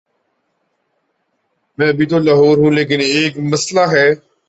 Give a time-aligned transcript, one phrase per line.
[1.77, 4.07] میں ابھی تو لاہور ہوں، لیکن ایک مسلہ ہے۔